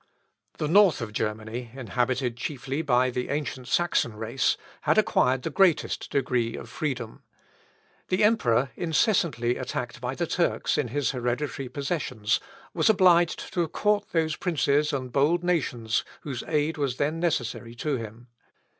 [0.57, 6.09] The north of Germany, inhabited chiefly by the ancient Saxon race, had acquired the greatest
[6.09, 7.21] degree of freedom.
[8.07, 12.39] The emperor, incessantly attacked by the Turks in his hereditary possessions,
[12.73, 17.97] was obliged to court those princes and bold nations whose aid was then necessary to
[17.97, 18.29] him.